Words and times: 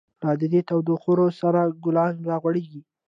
لاددی 0.23 0.59
دتودوخاورو، 0.63 1.27
سره 1.39 1.61
ګلونه 1.83 2.21
راغوړیږی 2.29 2.81